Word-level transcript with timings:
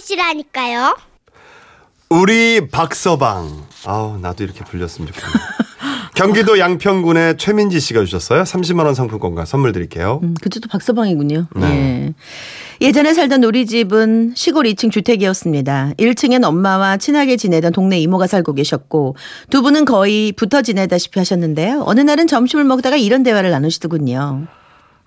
만나보시라니까요. 0.00 0.96
우리 2.08 2.68
박서방. 2.68 3.66
아우, 3.86 4.18
나도 4.18 4.44
이렇게 4.44 4.64
불렸으면 4.64 5.08
좋겠네. 5.08 5.32
경기도 6.14 6.58
양평군의 6.58 7.38
최민지 7.38 7.80
씨가 7.80 8.04
주셨어요. 8.04 8.42
30만 8.42 8.84
원 8.84 8.94
상품권과 8.94 9.44
선물 9.46 9.72
드릴게요. 9.72 10.20
음, 10.22 10.34
그쪽도 10.42 10.68
박서방이군요. 10.68 11.46
네. 11.56 11.66
예. 11.66 12.14
예전에 12.86 13.14
살던 13.14 13.44
우리 13.44 13.64
집은 13.64 14.32
시골 14.34 14.64
2층 14.64 14.90
주택이었습니다. 14.90 15.92
1층엔 15.98 16.44
엄마와 16.44 16.96
친하게 16.96 17.36
지내던 17.36 17.72
동네 17.72 17.98
이모가 18.00 18.26
살고 18.26 18.54
계셨고 18.54 19.16
두 19.48 19.62
분은 19.62 19.84
거의 19.84 20.32
붙어 20.32 20.62
지내다시피 20.62 21.18
하셨는데요. 21.20 21.84
어느 21.86 22.00
날은 22.00 22.26
점심을 22.26 22.64
먹다가 22.64 22.96
이런 22.96 23.22
대화를 23.22 23.50
나누시더군요. 23.50 24.46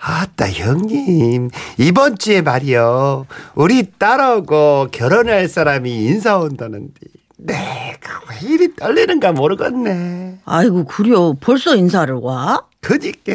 아따 0.06 0.50
형님. 0.50 1.50
이번 1.78 2.18
주에 2.18 2.42
말이요. 2.42 3.26
우리 3.56 3.90
딸하고 3.98 4.90
결혼할 4.92 5.48
사람이 5.48 5.90
인사 6.06 6.38
온다는데. 6.38 6.94
내가 7.38 8.22
왜 8.30 8.50
이리 8.50 8.76
떨리는가 8.76 9.32
모르겠네. 9.32 10.40
아이고 10.44 10.84
그려. 10.86 11.34
벌써 11.40 11.76
인사를 11.76 12.14
와? 12.16 12.64
그니까. 12.82 13.32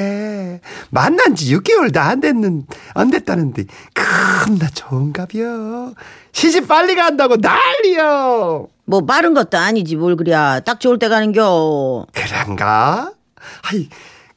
만난 0.90 1.34
지 1.34 1.56
6개월도 1.56 1.96
안 1.96 2.20
됐는 2.20 2.66
안 2.94 3.10
됐다는데. 3.10 3.64
겁나 3.94 4.68
좋은가벼 4.68 5.94
시집 6.32 6.68
빨리 6.68 6.94
간다고 6.94 7.36
난리요. 7.36 8.68
뭐 8.84 9.06
빠른 9.06 9.32
것도 9.32 9.56
아니지 9.56 9.96
뭘 9.96 10.16
그랴. 10.16 10.60
딱 10.60 10.80
좋을 10.80 10.98
때 10.98 11.08
가는겨. 11.08 12.06
그런가? 12.12 13.12
아이, 13.62 13.88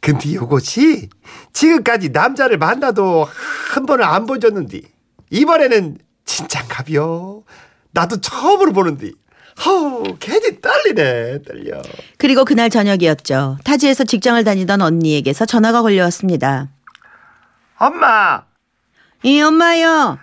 근데 0.02 0.34
요것이 0.34 1.10
지금까지 1.54 2.10
남자를 2.10 2.58
만나도 2.58 3.28
한 3.74 3.86
번을 3.86 4.04
안 4.04 4.26
보여줬는데 4.26 4.82
이번에는 5.30 5.98
진짠가비요. 6.26 7.44
나도 7.92 8.20
처음으로 8.20 8.74
보는데 8.74 9.12
허우 9.64 10.04
괜히 10.20 10.60
떨리네 10.60 11.44
떨려. 11.44 11.82
그리고 12.18 12.46
그날 12.46 12.70
저녁이었죠. 12.72 13.60
타지에서 13.64 14.04
직장을 14.06 14.44
다니던 14.44 14.82
언니에게서 14.82 15.46
전화가 15.46 15.84
걸려왔습니다. 15.84 16.70
엄마 17.78 18.44
이 19.24 19.40
엄마요. 19.40 20.18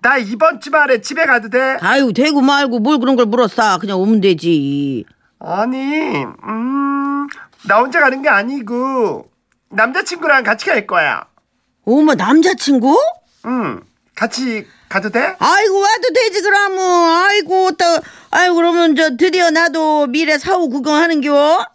나 0.00 0.16
이번 0.18 0.60
주말에 0.60 1.00
집에 1.00 1.24
가도 1.24 1.48
돼? 1.48 1.76
아유 1.80 2.12
되고 2.12 2.40
말고 2.40 2.78
뭘 2.78 2.98
그런 2.98 3.16
걸 3.16 3.26
물었어. 3.26 3.78
그냥 3.78 3.98
오면 3.98 4.20
되지. 4.20 5.04
아니 5.40 6.24
음 6.24 7.13
나 7.66 7.78
혼자 7.78 8.00
가는 8.00 8.22
게 8.22 8.28
아니고 8.28 9.28
남자친구랑 9.70 10.44
같이 10.44 10.66
갈 10.66 10.86
거야. 10.86 11.24
어머 11.84 12.14
남자친구? 12.14 12.98
응 13.46 13.80
같이 14.14 14.66
가도 14.88 15.10
돼? 15.10 15.34
아이고 15.38 15.80
와도 15.80 16.02
되지 16.14 16.40
그러면 16.42 16.78
아이고 16.80 17.72
또 17.72 17.84
아이고 18.30 18.54
그러면 18.54 18.94
저 18.96 19.16
드디어 19.16 19.50
나도 19.50 20.06
미래 20.06 20.38
사후 20.38 20.68
구경하는겨 20.68 21.66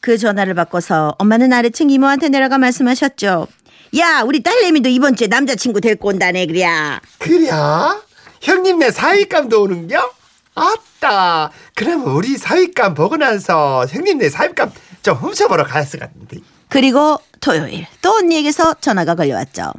그 0.00 0.16
전화를 0.16 0.54
받고서 0.54 1.14
엄마는 1.18 1.52
아래층 1.52 1.90
이모한테 1.90 2.28
내려가 2.30 2.56
말씀하셨죠 2.58 3.46
야 3.98 4.22
우리 4.24 4.42
딸내미도 4.42 4.88
이번 4.88 5.14
주에 5.16 5.26
남자친구 5.26 5.80
데리고 5.80 6.08
온다네 6.08 6.46
그래야 6.46 7.00
그래? 7.18 7.50
형님네 8.40 8.90
사윗감도 8.90 9.62
오는겨? 9.62 10.12
아따 10.54 11.50
그러면 11.74 12.08
우리 12.08 12.36
사윗감 12.38 12.94
보고 12.94 13.16
나서 13.16 13.84
형님네 13.88 14.30
사윗감 14.30 14.72
좀 15.02 15.16
훔쳐보러 15.16 15.64
갔을 15.64 15.98
것 16.00 16.06
같은데 16.06 16.38
그리고 16.68 17.18
토요일 17.40 17.86
또 18.02 18.16
언니에게서 18.16 18.74
전화가 18.74 19.14
걸려왔죠 19.14 19.72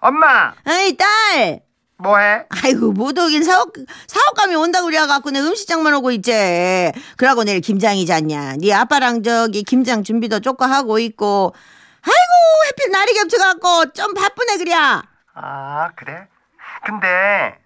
엄마 0.00 0.54
에이 0.66 0.96
딸 0.96 1.60
뭐해? 1.98 2.44
아이고 2.50 2.92
못 2.92 3.18
오긴 3.18 3.42
사업 3.42 3.72
사업감이 4.06 4.54
온다고 4.54 4.86
그래갖고 4.86 5.30
내 5.30 5.40
음식장만 5.40 5.94
오고 5.94 6.10
있지. 6.12 6.92
그러고 7.16 7.42
내일 7.44 7.62
김장이잖냐. 7.62 8.56
네 8.60 8.72
아빠랑 8.74 9.22
저기 9.22 9.62
김장 9.62 10.04
준비도 10.04 10.40
조금 10.40 10.70
하고 10.70 10.98
있고. 10.98 11.54
아이고 12.02 12.68
해필 12.68 12.92
날이 12.92 13.14
겹쳐갖고 13.14 13.92
좀 13.92 14.12
바쁘네 14.12 14.58
그래. 14.58 14.74
아 14.74 15.90
그래? 15.96 16.26
근데 16.84 17.58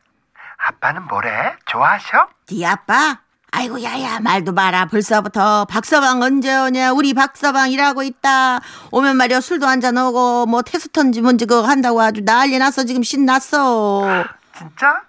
아빠는 0.59 1.09
뭐래? 1.09 1.57
좋아하셔? 1.67 2.29
네 2.53 2.65
아빠? 2.67 3.19
아이고 3.53 3.83
야야 3.83 4.21
말도 4.21 4.53
마라. 4.53 4.87
벌써부터 4.87 5.65
박서방 5.67 6.23
언제 6.23 6.57
오냐? 6.57 6.93
우리 6.93 7.15
박서방 7.15 7.71
일하고 7.73 8.03
있다. 8.03 8.61
오면 8.93 9.17
말이야 9.17 9.41
술도 9.41 9.67
한잔 9.67 9.97
오고 9.99 10.47
뭐 10.47 10.63
테스턴지 10.63 11.21
뭔지 11.21 11.47
그거 11.47 11.67
한다고 11.67 12.01
아주 12.01 12.25
난리 12.25 12.59
났어. 12.59 12.85
지금 12.85 13.03
신났어. 13.03 14.25
진짜? 14.57 15.03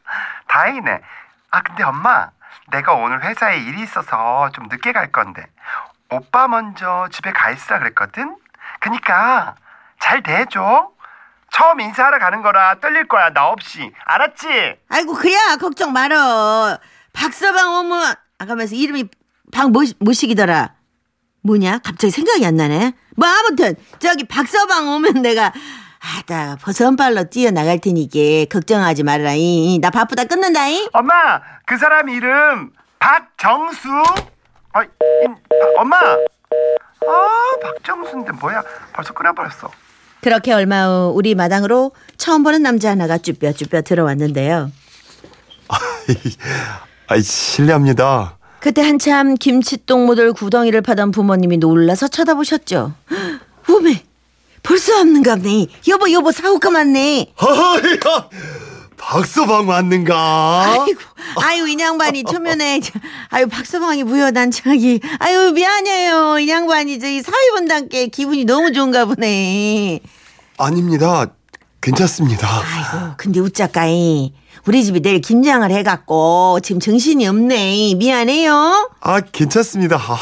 다행이네. 0.47 1.01
아 1.51 1.61
근데 1.61 1.83
엄마 1.83 2.29
내가 2.71 2.93
오늘 2.93 3.23
회사에 3.23 3.59
일이 3.59 3.83
있어서 3.83 4.49
좀 4.53 4.67
늦게 4.69 4.91
갈 4.91 5.11
건데. 5.11 5.45
오빠 6.09 6.47
먼저 6.47 7.07
집에 7.11 7.31
가 7.31 7.51
있으라 7.51 7.79
그랬거든? 7.79 8.35
그니까 8.79 9.55
잘 9.99 10.23
대해줘. 10.23 10.89
처음 11.53 11.79
인사하러 11.81 12.17
가는 12.19 12.41
거라 12.41 12.75
떨릴 12.81 13.07
거야 13.07 13.29
나 13.31 13.47
없이. 13.49 13.93
알았지? 14.05 14.79
아이고 14.89 15.13
그래 15.13 15.33
걱정 15.59 15.93
말어. 15.93 16.77
박서방 17.13 17.73
오면 17.75 18.15
아까면서 18.41 18.75
이름이 18.75 19.05
박 19.51 19.69
뭐, 19.71 19.83
뭐시기더라. 19.99 20.73
뭐냐? 21.43 21.79
갑자기 21.83 22.09
생각이 22.09 22.43
안 22.45 22.55
나네. 22.55 22.93
뭐 23.15 23.27
아무튼 23.27 23.75
저기 23.99 24.23
박서방 24.23 24.87
오면 24.95 25.21
내가 25.21 25.53
아따 25.99 26.57
버선발로 26.61 27.29
뛰어나갈 27.29 27.79
테니까 27.79 28.45
걱정하지 28.49 29.03
말라이 29.03 29.77
나 29.79 29.91
바쁘다. 29.91 30.23
끊는다이. 30.25 30.89
엄마 30.93 31.39
그 31.65 31.77
사람 31.77 32.09
이름 32.09 32.71
박정수. 32.97 33.87
아, 34.73 34.83
이, 34.83 34.87
아, 34.87 35.81
엄마. 35.81 35.97
아 35.97 37.57
박정수인데 37.61 38.31
뭐야? 38.33 38.63
벌써 38.93 39.13
끊어버렸어. 39.13 39.69
그렇게 40.21 40.51
얼마 40.53 40.87
후 40.87 41.11
우리 41.13 41.35
마당으로 41.35 41.91
처음 42.17 42.41
보는 42.43 42.63
남자 42.63 42.91
하나가 42.91 43.17
쭈뼛쭈뼛 43.17 43.83
들어왔는데요 43.83 44.71
아이 47.11 47.21
실례합니다. 47.21 48.37
그때 48.61 48.81
한참 48.81 49.35
김치똥 49.35 50.05
묻을 50.05 50.31
구덩이를 50.31 50.81
파던 50.81 51.11
부모님이 51.11 51.57
놀라서 51.57 52.07
쳐다보셨죠. 52.07 52.93
오메 53.69 54.01
벌써 54.63 54.97
없는갑네. 55.01 55.67
여보 55.89 56.09
여보 56.13 56.31
사오가 56.31 56.69
맞네. 56.69 57.33
하하야 57.35 57.81
박서방 58.97 59.65
맞는가? 59.65 60.63
아이고, 60.85 60.99
아유, 61.41 61.67
이 61.67 61.75
양반이 61.77 62.23
초면에, 62.23 62.79
저- 62.85 62.93
아유, 63.29 63.47
박서방이 63.47 64.03
무효단창이, 64.03 64.99
아유, 65.19 65.51
미안해요. 65.53 66.37
이 66.39 66.47
양반이 66.47 66.99
저희 66.99 67.21
사회분단께 67.23 68.07
기분이 68.07 68.45
너무 68.45 68.71
좋은가 68.71 69.05
보네. 69.05 69.99
아닙니다 70.59 71.25
괜찮습니다 71.81 72.47
아이고, 72.47 73.13
근데 73.17 73.39
우짜까이, 73.39 74.33
우리 74.67 74.83
집이 74.83 75.01
내일 75.01 75.19
김장을 75.19 75.71
해갖고, 75.71 76.59
지금 76.61 76.79
정신이 76.79 77.27
없네. 77.27 77.95
미안해요. 77.95 78.91
아 79.01 79.19
괜찮습니다 79.21 79.95
아, 79.97 80.17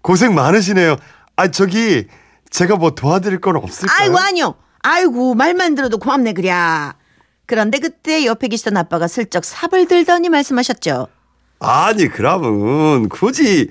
고생 0.00 0.34
많으시네요 0.34 0.96
아 1.36 1.50
저기 1.50 2.06
제가 2.50 2.76
뭐 2.76 2.90
도와드릴 2.92 3.40
건 3.40 3.56
없을까요? 3.56 3.96
아이고, 4.00 4.18
아니요. 4.18 4.54
아이고, 4.82 5.34
말만 5.34 5.74
들어도 5.74 5.98
고맙네, 5.98 6.32
그랴. 6.32 6.94
그런데 7.44 7.78
그때 7.78 8.24
옆에 8.24 8.48
계시던 8.48 8.76
아빠가 8.76 9.06
슬쩍 9.06 9.44
삽을 9.44 9.86
들더니 9.86 10.28
말씀하셨죠. 10.30 11.08
아니 11.60 12.08
그러면 12.08 13.08
굳이 13.08 13.68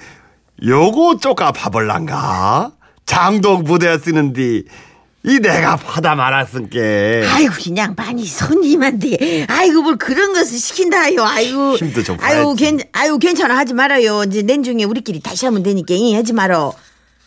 요거 0.65 1.17
쪼까 1.17 1.51
봐볼란가? 1.51 2.71
장동 3.05 3.63
부대에 3.63 3.97
쓰는디 3.97 4.65
이 5.25 5.39
내가 5.39 5.75
파다 5.75 6.13
말았은게 6.15 7.25
아이고 7.27 7.53
그냥 7.63 7.95
많이 7.97 8.25
손님한테. 8.25 9.45
아이고 9.49 9.81
뭘 9.81 9.97
그런 9.97 10.33
것을 10.33 10.57
시킨다요. 10.57 11.23
아이고. 11.23 11.77
힘도 11.77 12.03
좀 12.03 12.17
아이고. 12.21 12.53
괜 12.55 12.79
아이고 12.91 13.17
괜찮아. 13.17 13.57
하지 13.57 13.73
말아요. 13.73 14.23
이제 14.23 14.43
내중에 14.43 14.83
우리끼리 14.83 15.19
다시 15.21 15.45
하면 15.45 15.63
되니까 15.63 15.93
이 15.95 16.13
하지 16.13 16.33
말어. 16.33 16.73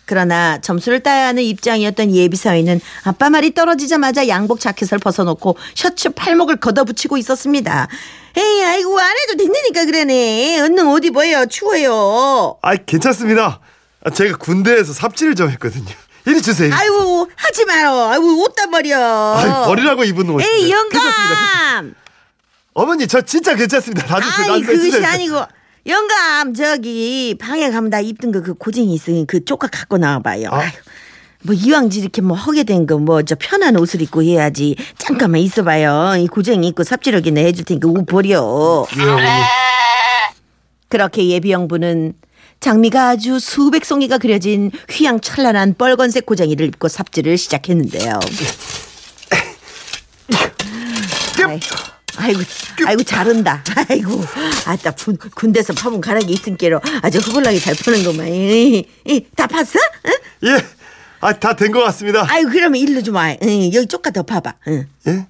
그러나 0.06 0.58
점수를 0.60 1.00
따야 1.00 1.26
하는 1.26 1.42
입장이었던 1.42 2.12
예비 2.14 2.36
사위는 2.36 2.80
아빠 3.04 3.28
말이 3.28 3.52
떨어지자마자 3.52 4.26
양복 4.28 4.58
자켓을 4.60 4.98
벗어놓고 4.98 5.56
셔츠 5.74 6.10
팔목을 6.10 6.56
걷어붙이고 6.56 7.18
있었습니다. 7.18 7.88
에이 8.36 8.64
아이고 8.64 8.98
안 8.98 9.10
해도 9.10 9.36
된다니까 9.36 9.84
그러네. 9.84 10.60
얼른 10.60 10.86
옷 10.86 11.04
입어요 11.04 11.46
추워요. 11.46 12.56
아 12.62 12.74
괜찮습니다. 12.76 13.60
아, 14.04 14.10
제가 14.10 14.36
군대에서 14.38 14.92
삽질을 14.92 15.34
좀 15.34 15.50
했거든요 15.50 15.92
이리 16.28 16.42
주세요 16.42 16.72
아이고 16.74 17.30
하지 17.34 17.64
말어. 17.64 18.10
아이고 18.10 18.42
옷다 18.44 18.66
버려. 18.66 18.98
아이, 19.36 19.48
버리라고 19.66 20.04
입은 20.04 20.28
옷인데 20.28 20.44
에이 20.44 20.68
괜찮습니다. 20.68 21.70
영감. 21.72 21.94
어머니 22.74 23.06
저 23.06 23.20
진짜 23.22 23.54
괜찮습니다 23.54 24.06
놔주세요 24.06 24.44
아이 24.52 24.60
놔주세요, 24.60 24.66
그것이 24.76 24.90
주세요. 24.92 25.08
아니고 25.08 25.42
영감 25.86 26.52
저기 26.54 27.34
방에 27.40 27.70
가면 27.70 27.90
다 27.90 28.00
입던 28.00 28.30
거 28.32 28.42
그 28.42 28.54
고쟁이 28.54 28.92
있으니 28.94 29.26
그 29.26 29.44
조각 29.44 29.70
갖고 29.70 29.96
나와봐요. 29.96 30.48
아? 30.52 30.60
뭐 31.42 31.54
이왕지 31.54 32.00
이렇게 32.00 32.20
뭐 32.20 32.36
하게 32.36 32.64
된 32.64 32.84
거 32.86 32.98
뭐 32.98 33.22
저 33.22 33.34
편한 33.38 33.76
옷을 33.76 34.02
입고 34.02 34.22
해야지. 34.22 34.76
잠깐만 34.98 35.40
있어봐요. 35.40 36.16
이 36.18 36.26
고쟁이 36.26 36.68
입고 36.68 36.84
삽질하기나 36.84 37.40
해줄 37.40 37.64
테니까 37.64 37.88
옷 37.88 38.04
버려. 38.06 38.84
예. 38.98 39.02
그렇게 40.88 41.26
예비영부는 41.28 42.14
장미가 42.60 43.10
아주 43.10 43.38
수백 43.38 43.84
송이가 43.84 44.18
그려진 44.18 44.70
휘황찬란한 44.90 45.76
빨간색 45.78 46.26
고쟁이를 46.26 46.66
입고 46.66 46.88
삽질을 46.88 47.38
시작했는데요. 47.38 48.18
아이고, 51.40 51.60
아이고, 52.18 52.40
아이고 52.86 53.02
잘한다. 53.04 53.62
아이고, 53.88 54.20
아따 54.66 54.90
군, 54.92 55.16
군대에서 55.34 55.72
파본 55.72 56.00
가락이 56.00 56.32
있은께로 56.32 56.80
아주 57.02 57.18
허벌나게 57.18 57.58
잘 57.60 57.74
파는구만. 57.76 58.26
이, 58.28 58.84
이, 59.06 59.24
다 59.36 59.46
팠어? 59.46 59.78
응? 60.06 60.12
예. 60.48 60.64
아, 61.20 61.32
다 61.32 61.54
된 61.54 61.72
것 61.72 61.82
같습니다. 61.84 62.26
아이고 62.28 62.50
그러면 62.50 62.80
일로 62.80 63.02
좀 63.02 63.14
와. 63.16 63.34
응, 63.42 63.72
여기 63.72 63.86
쪽가 63.86 64.10
더 64.10 64.22
파봐. 64.22 64.54
응. 64.68 64.86
예? 65.08 65.26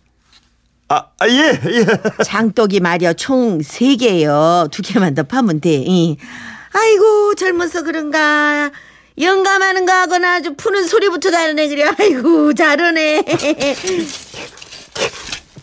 아, 0.88 1.04
아, 1.18 1.28
예, 1.28 1.60
예. 1.66 1.86
장독이 2.24 2.80
말이야 2.80 3.12
총 3.14 3.62
세개예요두 3.62 4.82
개만 4.82 5.14
더 5.14 5.22
파면 5.22 5.60
돼. 5.60 5.84
응. 5.86 6.16
아이고 6.72 7.34
젊어서 7.34 7.82
그런가. 7.82 8.70
영감하는 9.20 9.84
거 9.84 9.92
하거나 9.92 10.34
아주 10.36 10.54
푸는 10.54 10.86
소리부터 10.86 11.30
다르네 11.30 11.68
그래. 11.68 11.90
아이고 11.98 12.54
잘하네. 12.54 13.22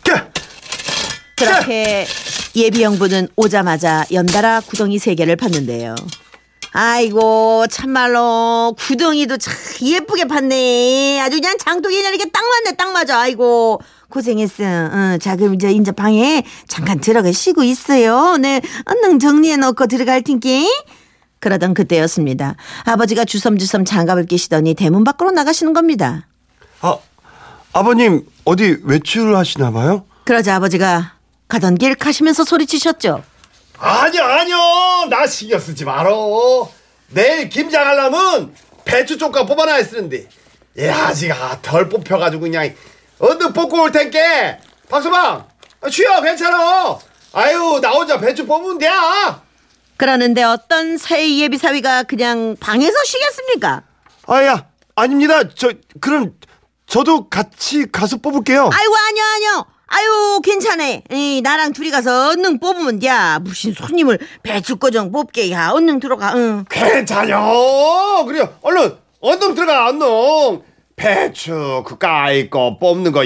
까! 0.03 0.29
그렇게 1.37 2.05
예비 2.55 2.81
영부는 2.83 3.27
오자마자 3.35 4.05
연달아 4.11 4.61
구덩이 4.61 4.99
세 4.99 5.15
개를 5.15 5.35
팠는데요. 5.37 5.95
아이고 6.77 7.67
참말로 7.67 8.75
구덩이도 8.77 9.37
참 9.37 9.53
예쁘게 9.81 10.25
팠네. 10.25 11.19
아주 11.19 11.37
그냥 11.37 11.57
장독이 11.57 11.95
그냥 11.95 12.13
이렇게 12.13 12.29
딱 12.29 12.41
맞네 12.43 12.75
딱 12.75 12.91
맞아. 12.91 13.17
아이고 13.21 13.79
고생했어. 14.09 14.63
어, 14.65 15.17
자 15.21 15.37
그럼 15.37 15.55
이제 15.55 15.71
인제 15.71 15.93
방에 15.93 16.43
잠깐 16.67 16.99
들어가 16.99 17.31
쉬고 17.31 17.63
있어요. 17.63 18.35
네 18.35 18.61
얼른 18.87 19.19
정리해 19.19 19.55
놓고 19.55 19.87
들어갈 19.87 20.21
텐께. 20.21 20.67
그러던 21.39 21.75
그때였습니다. 21.75 22.57
아버지가 22.83 23.23
주섬주섬 23.23 23.85
장갑을 23.85 24.25
끼시더니 24.25 24.73
대문 24.73 25.05
밖으로 25.05 25.31
나가시는 25.31 25.71
겁니다. 25.71 26.27
아, 26.81 26.97
아버님, 27.71 28.25
어디 28.43 28.79
외출하시나 28.83 29.71
봐요? 29.71 30.05
그러자 30.25 30.55
아버지가 30.55 31.13
가던 31.47 31.75
길 31.75 31.95
가시면서 31.95 32.43
소리치셨죠. 32.43 33.23
아니요 33.77 34.23
아니요 34.23 34.57
나 35.09 35.27
신경 35.27 35.59
쓰지 35.59 35.85
말어 35.85 36.69
내일 37.09 37.49
김장하려면 37.49 38.55
배추 38.83 39.17
쪽가 39.17 39.45
뽑아놔야 39.45 39.83
쓰는데 39.83 40.27
얘 40.77 40.89
아지가 40.89 41.61
덜 41.61 41.89
뽑혀가지고 41.89 42.41
그냥 42.41 42.73
언뜻 43.19 43.51
뽑고 43.53 43.83
올 43.83 43.91
텐께 43.91 44.59
박서방 44.89 45.47
쉬어 45.89 46.21
괜찮아 46.21 46.97
아유 47.33 47.79
나 47.81 47.91
혼자 47.91 48.19
배추 48.19 48.45
뽑으면 48.45 48.77
돼 48.77 48.89
그러는데 49.97 50.43
어떤 50.43 50.97
사회 50.97 51.37
예비 51.37 51.57
사위가 51.57 52.03
그냥 52.03 52.57
방에서 52.59 53.03
쉬겠습니까? 53.05 53.83
아야, 54.27 54.65
아닙니다. 54.95 55.47
저, 55.55 55.71
그럼 56.01 56.33
저도 56.85 57.29
같이 57.29 57.89
가서 57.91 58.17
뽑을게요. 58.17 58.69
아이고 58.73 58.95
아니요 58.95 59.23
아니요. 59.35 59.65
아유 59.87 60.39
괜찮아. 60.43 60.83
이, 61.11 61.41
나랑 61.43 61.73
둘이 61.73 61.91
가서 61.91 62.29
얼른 62.29 62.59
뽑으면 62.59 62.99
돼. 62.99 63.07
무슨 63.41 63.73
손님을 63.73 64.19
배추거정 64.43 65.11
뽑게 65.11 65.51
야 65.51 65.69
얼른 65.69 65.99
들어가. 65.99 66.33
응. 66.35 66.65
괜찮요 66.69 68.25
그래 68.25 68.47
얼른 68.61 68.97
언능 69.21 69.55
들어가 69.55 69.87
언능 69.89 70.61
배추 70.95 71.83
그까이 71.85 72.49
거 72.49 72.77
뽑는 72.79 73.11
거 73.11 73.23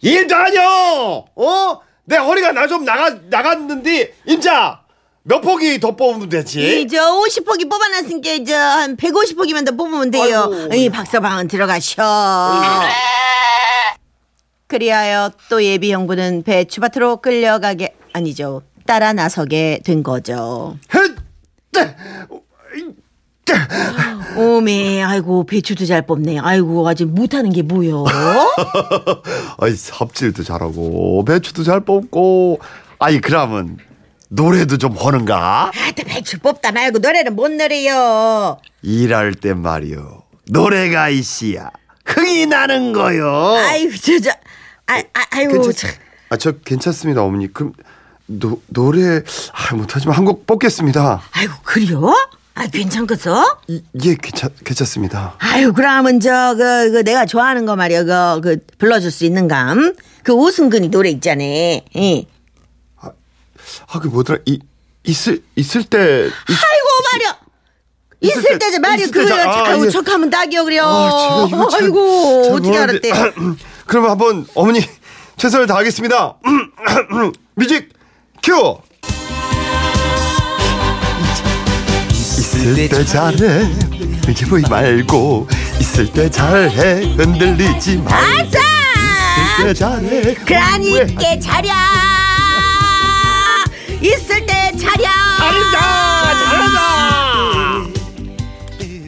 일도 0.00 0.34
아니여 0.34 1.24
어? 1.36 1.80
내 2.04 2.16
허리가 2.16 2.52
나 2.52 2.66
좀 2.66 2.84
나가 2.84 3.10
나갔는데 3.28 4.14
인자 4.26 4.80
몇 5.22 5.40
포기 5.40 5.78
더 5.80 5.94
뽑으면 5.94 6.28
되지 6.28 6.80
이저 6.82 7.20
50포기 7.20 7.68
뽑아놨으니까 7.70 8.30
이제 8.32 8.54
한 8.54 8.96
150포기만 8.96 9.66
더 9.66 9.72
뽑으면 9.76 10.10
돼요. 10.10 10.50
아이고. 10.52 10.74
이 10.74 10.88
박서방은 10.88 11.46
들어가셔. 11.48 12.02
그리하여 14.70 15.32
또 15.48 15.64
예비 15.64 15.92
형부는 15.92 16.44
배추 16.44 16.80
밭으로 16.80 17.16
끌려가게 17.16 17.92
아니죠. 18.12 18.62
따라 18.86 19.12
나서게 19.12 19.80
된 19.84 20.04
거죠. 20.04 20.76
헷! 20.94 21.10
오메, 24.36 25.02
아이고 25.02 25.44
배추도 25.44 25.86
잘 25.86 26.06
뽑네. 26.06 26.38
아이고 26.38 26.88
아직 26.88 27.06
못하는 27.06 27.52
게 27.52 27.62
뭐요? 27.62 28.04
아이, 29.58 29.74
삽질도 29.74 30.44
잘하고, 30.44 31.24
배추도 31.24 31.64
잘 31.64 31.80
뽑고, 31.80 32.60
아이, 33.00 33.20
그러면, 33.20 33.76
노래도 34.28 34.78
좀 34.78 34.96
하는가? 34.96 35.72
아따 35.74 36.04
배추 36.04 36.38
뽑다 36.38 36.70
말고 36.70 37.00
노래는 37.00 37.34
못 37.34 37.50
노래요. 37.50 38.58
일할 38.82 39.34
땐 39.34 39.60
말이요. 39.60 40.22
노래가 40.48 41.08
있어야 41.08 41.70
흥이 42.06 42.46
나는 42.46 42.92
거요. 42.92 43.56
아이고 43.56 43.96
저저, 43.96 44.30
아, 44.90 45.02
아 45.14 45.72
참. 45.72 45.90
아, 46.30 46.36
저 46.36 46.52
괜찮습니다, 46.52 47.22
어머니. 47.22 47.52
그럼, 47.52 47.72
노, 48.26 48.60
노래, 48.68 49.22
아, 49.52 49.74
못하지만 49.74 50.16
한 50.16 50.24
곡 50.24 50.46
뽑겠습니다. 50.46 51.22
아이고 51.32 51.54
그래요? 51.64 52.14
아 52.54 52.66
괜찮겠어? 52.66 53.60
이, 53.68 53.82
예, 54.04 54.14
괜찮, 54.16 54.50
괜찮습니다. 54.64 55.34
아유 55.38 55.72
그러면 55.72 56.20
저 56.20 56.54
그 56.56 56.90
그 56.92 57.04
내가 57.04 57.24
좋아하는 57.26 57.64
거 57.66 57.74
말이야 57.76 58.04
그, 58.04 58.40
그 58.42 58.56
불러줄 58.78 59.10
수 59.10 59.24
있는 59.24 59.48
감? 59.48 59.94
그 60.22 60.32
오승근이 60.32 60.88
노래 60.90 61.08
있잖아. 61.10 61.42
예. 61.44 62.26
아, 62.98 63.98
그 64.00 64.08
뭐더라, 64.08 64.40
이, 64.46 64.58
있을, 65.04 65.42
있을 65.56 65.84
때. 65.84 65.98
이- 65.98 66.52
아이고 66.52 66.88
말이야. 67.12 67.38
있을, 68.20 68.38
있을 68.38 68.58
때, 68.58 68.70
때, 68.70 68.78
말이야 68.78 69.04
있을 69.06 69.12
때 69.12 69.20
그거 69.20 69.28
자- 69.36 69.48
아, 69.50 69.68
아이고 69.68 69.86
예. 69.86 69.90
척하면 69.90 70.28
딱이요 70.30 70.64
그래요. 70.64 70.84
아, 70.84 71.48
아이고 71.50 71.70
잘 71.70 71.82
어떻게 72.52 72.68
모르는데. 72.68 73.12
알았대? 73.12 73.32
그럼 73.90 74.08
한번 74.08 74.46
어머니 74.54 74.80
최선을 75.36 75.66
다하겠습니다. 75.66 76.34
뮤직 77.56 77.92
큐. 78.40 78.78
있을 82.12 82.88
때 82.88 83.04
잘해 83.04 83.66
후회하지 84.28 84.62
말고 84.62 85.48
있을 85.80 86.12
때 86.12 86.30
잘해 86.30 87.14
흔들리지 87.16 87.96
말고 87.96 88.14
아싸! 88.14 88.58
있을 89.58 89.66
때 89.66 89.74
잘해 89.74 90.30
있을 90.30 91.40
때 91.40 91.52
잘해. 91.52 91.72
있을 94.00 94.46
때. 94.46 94.70
잘한다 94.78 95.10
잘한다 95.38 95.99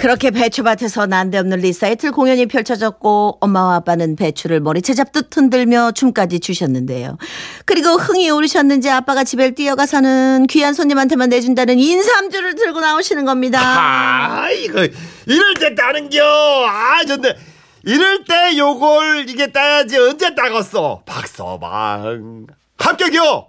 그렇게 0.03 0.33
배추밭에서 0.33 1.07
난데없는 1.07 1.61
리사이틀 1.61 2.11
공연이 2.11 2.47
펼쳐졌고 2.47 3.39
엄마와 3.41 3.77
아빠는 3.77 4.17
배추를 4.17 4.59
머리채 4.59 4.95
잡듯 4.95 5.37
흔들며 5.37 5.93
춤까지 5.93 6.41
추셨는데요. 6.41 7.19
그리고 7.67 7.91
흥이 7.91 8.29
오르셨는지 8.31 8.91
아빠가 8.91 9.23
집에 9.23 9.53
뛰어가서는 9.53 10.49
귀한 10.51 10.75
손님한테만 10.75 11.29
내준다는 11.29 11.79
인삼주를 11.79 12.57
들고 12.57 12.81
나오시는 12.81 13.25
겁니다. 13.25 13.61
아 13.63 14.51
이거 14.51 14.89
이럴 15.27 15.55
때 15.55 15.73
따는겨 15.77 16.21
아 16.69 17.05
좋네 17.05 17.37
이럴 17.85 18.25
때 18.25 18.59
요걸 18.59 19.27
이게 19.29 19.53
따야지 19.53 19.99
언제 19.99 20.35
따갔어 20.35 21.03
박서방 21.07 22.47
합격이요 22.77 23.47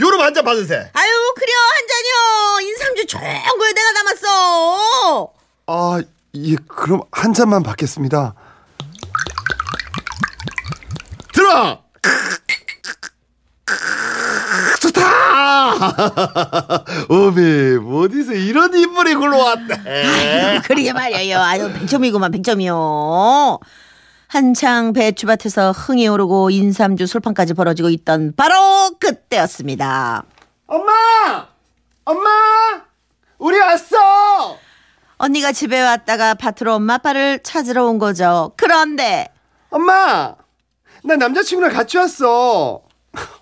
요름 0.00 0.20
한 0.22 0.34
잔 0.34 0.44
받으세요 0.44 0.80
아유 0.92 1.10
그래 1.36 1.52
한 1.72 1.86
잔이요. 1.86 2.68
인삼주 2.68 3.06
좋은 3.06 3.22
걸 3.22 3.74
내가 3.74 3.92
담았어. 3.92 5.43
아, 5.66 6.00
예, 6.36 6.56
그럼 6.68 7.02
한 7.12 7.32
잔만 7.32 7.62
받겠습니다. 7.62 8.34
들어 11.32 11.82
좋다 14.80 15.74
어메 17.08 17.76
어디서 17.76 18.34
이런 18.34 18.74
인물이 18.74 19.14
굴러왔대 19.14 20.60
그러게 20.66 20.92
말이에요. 20.92 21.38
아유, 21.40 21.72
100점이구만, 21.72 22.32
100점이요. 22.34 23.60
한창 24.28 24.92
배추밭에서 24.92 25.72
흥이 25.72 26.08
오르고 26.08 26.50
인삼주 26.50 27.06
술판까지 27.06 27.54
벌어지고 27.54 27.88
있던 27.90 28.34
바로 28.36 28.90
그때였습니다. 28.98 30.24
엄마 30.66 30.92
엄마 32.04 32.30
우리 33.38 33.58
왔어 33.58 34.58
언니가 35.24 35.52
집에 35.52 35.80
왔다가 35.80 36.34
밭으로 36.34 36.74
엄마 36.74 36.94
아빠를 36.94 37.40
찾으러 37.42 37.86
온 37.86 37.98
거죠. 37.98 38.52
그런데 38.58 39.26
엄마, 39.70 40.34
나 41.02 41.16
남자친구랑 41.16 41.72
같이 41.72 41.96
왔어. 41.96 42.82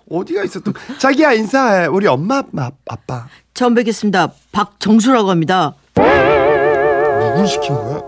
어디가 0.09 0.45
있어 0.45 0.61
또? 0.61 0.71
자기야 0.97 1.33
인사해. 1.33 1.87
우리 1.87 2.07
엄마, 2.07 2.37
아빠, 2.37 2.71
아빠. 2.87 3.27
처음 3.53 3.73
뵙겠습니다. 3.73 4.31
박정수라고 4.53 5.29
합니다. 5.29 5.75
누굴 5.95 7.47
시킨 7.47 7.75
거야? 7.75 8.01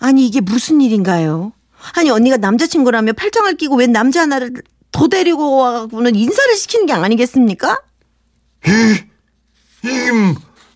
아니 0.00 0.26
이게 0.26 0.40
무슨 0.40 0.80
일인가요? 0.80 1.52
아니 1.94 2.10
언니가 2.10 2.36
남자친구라며 2.36 3.12
팔짱을 3.12 3.58
끼고 3.58 3.76
웬 3.76 3.92
남자 3.92 4.22
하나를 4.22 4.54
더 4.90 5.06
데리고 5.06 5.58
와고는 5.58 6.16
인사를 6.16 6.56
시키는 6.56 6.86
게 6.86 6.94
아니겠습니까? 6.94 7.80
이게 8.66 10.10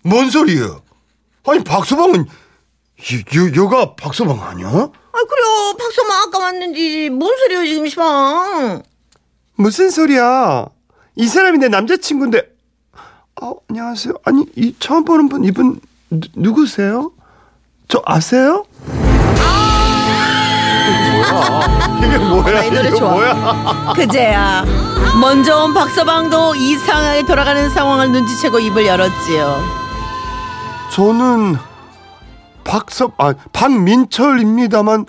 뭔 0.03 0.29
소리야? 0.29 0.86
아니 1.47 1.63
박서방은 1.63 2.25
여, 2.27 3.39
여, 3.39 3.63
여가 3.63 3.95
박서방 3.95 4.41
아니야? 4.41 4.67
아 4.67 4.71
그래요 4.71 5.73
박서방 5.79 6.21
아까 6.23 6.39
왔는데 6.39 7.09
뭔 7.09 7.35
소리예요 7.37 7.65
지금 7.65 7.87
시방 7.87 8.83
무슨 9.55 9.89
소리야? 9.89 10.65
이 11.15 11.27
사람이 11.27 11.57
내 11.57 11.67
남자친구인데. 11.67 12.43
어, 13.41 13.53
안녕하세요. 13.69 14.13
아니, 14.23 14.45
이 14.55 14.75
처음 14.79 15.03
보는 15.03 15.29
분 15.29 15.43
이분 15.43 15.79
누, 16.11 16.27
누구세요? 16.35 17.11
저 17.87 17.99
아세요? 18.05 18.65
이게 22.03 22.17
뭐야? 22.19 22.63
이 22.65 22.69
노래 22.71 22.91
좋아. 22.91 23.11
뭐야? 23.13 23.93
그제야 23.95 24.63
먼저 25.19 25.63
온 25.63 25.73
박서방도 25.73 26.53
이상하게 26.55 27.23
돌아가는 27.25 27.67
상황을 27.71 28.11
눈치채고 28.11 28.59
입을 28.59 28.85
열었지요 28.85 29.76
저는 30.93 31.55
박서 32.63 33.13
아 33.17 33.33
박민철입니다만 33.53 35.05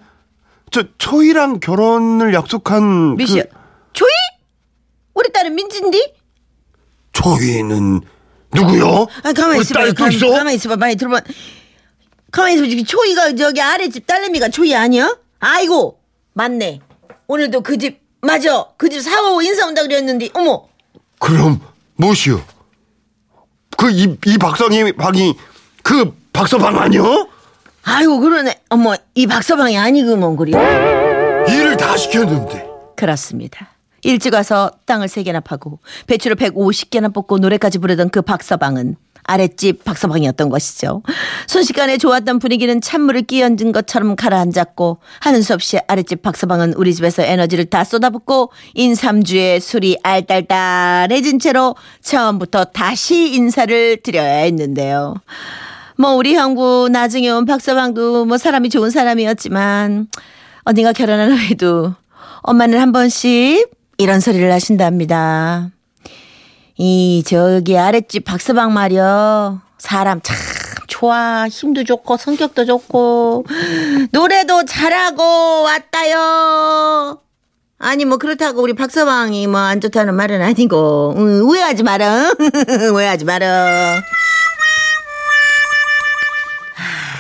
저 0.70 0.84
초이랑 0.98 1.60
결혼을 1.60 2.34
약속한 2.34 3.16
미시야 3.16 3.44
그 3.44 3.48
조이? 3.92 4.08
우리 5.14 5.32
딸은 5.32 5.54
민진디? 5.54 6.14
초이는 7.12 8.00
누구요? 8.52 9.06
아 9.22 9.32
가만히 9.32 9.56
우리 9.58 9.60
있어봐 9.62 9.80
딸도 9.80 9.94
가만, 9.94 10.12
있어? 10.12 10.28
가만히 10.30 10.54
있어봐 10.56 10.76
많이 10.76 10.96
들어봐 10.96 11.20
가만히 12.30 12.54
있어봐 12.54 12.68
지금 12.68 12.84
초이가 12.84 13.34
저기 13.34 13.60
아래집 13.60 14.06
딸내미가 14.06 14.50
초이 14.50 14.74
아니야? 14.74 15.16
아이고 15.40 15.98
맞네 16.34 16.80
오늘도 17.26 17.62
그 17.62 17.76
집 17.78 18.00
맞아 18.20 18.66
그 18.76 18.88
집 18.90 19.00
사오고 19.00 19.42
인사 19.42 19.66
온다 19.66 19.82
그랬는데 19.82 20.30
어머 20.34 20.66
그럼 21.18 21.60
무엇이요? 21.96 22.42
그 23.76 23.90
이 23.90 24.16
이 24.26 24.38
박성이 24.38 24.92
박이 24.92 25.34
그 25.88 26.14
박서방 26.34 26.78
아니요? 26.78 27.28
아이고 27.82 28.20
그러네 28.20 28.60
어머 28.68 28.94
이 29.14 29.26
박서방이 29.26 29.78
아니구먼 29.78 30.36
그려 30.36 30.60
일을 31.48 31.78
다 31.78 31.96
시켰는데 31.96 32.68
그렇습니다. 32.94 33.70
일찍 34.02 34.34
와서 34.34 34.70
땅을 34.84 35.08
세 35.08 35.22
개나 35.22 35.40
파고 35.40 35.78
배추를 36.06 36.36
150개나 36.36 37.14
뽑고 37.14 37.38
노래까지 37.38 37.78
부르던 37.78 38.10
그 38.10 38.20
박서방은 38.20 38.96
아랫집 39.24 39.84
박서방이었던 39.84 40.50
것이죠. 40.50 41.02
순식간에 41.46 41.96
좋았던 41.96 42.38
분위기는 42.38 42.78
찬물을 42.82 43.22
끼얹은 43.22 43.72
것처럼 43.72 44.14
가라앉았고 44.14 44.98
하는 45.20 45.40
수 45.42 45.54
없이 45.54 45.78
아랫집 45.88 46.20
박서방은 46.20 46.74
우리 46.74 46.94
집에서 46.94 47.22
에너지를 47.22 47.64
다 47.64 47.84
쏟아붓고 47.84 48.52
인삼주에 48.74 49.60
술이 49.60 49.98
알딸딸해진 50.02 51.38
채로 51.38 51.76
처음부터 52.02 52.66
다시 52.66 53.34
인사를 53.34 54.02
드려야 54.02 54.40
했는데요. 54.44 55.14
뭐 55.98 56.12
우리 56.14 56.34
형부 56.34 56.88
나중에 56.92 57.28
온 57.30 57.44
박서방도 57.44 58.24
뭐 58.24 58.38
사람이 58.38 58.70
좋은 58.70 58.90
사람이었지만 58.90 60.06
언니가 60.62 60.92
결혼한 60.92 61.32
후에도 61.36 61.92
엄마는 62.42 62.78
한 62.78 62.92
번씩 62.92 63.68
이런 63.98 64.20
소리를 64.20 64.50
하신답니다. 64.52 65.70
이 66.76 67.24
저기 67.26 67.76
아랫집 67.76 68.24
박서방 68.24 68.72
말이여 68.72 69.60
사람 69.78 70.20
참 70.22 70.36
좋아. 70.86 71.48
힘도 71.48 71.82
좋고 71.82 72.16
성격도 72.16 72.64
좋고 72.64 73.44
노래도 74.12 74.64
잘하고 74.64 75.62
왔다요. 75.62 77.20
아니 77.80 78.04
뭐 78.04 78.18
그렇다고 78.18 78.62
우리 78.62 78.72
박서방이 78.74 79.48
뭐 79.48 79.60
안 79.62 79.80
좋다는 79.80 80.14
말은 80.14 80.42
아니고. 80.42 81.14
응, 81.16 81.42
오해하지 81.48 81.82
마라. 81.82 82.30
오해하지 82.94 83.24
마라 83.24 84.00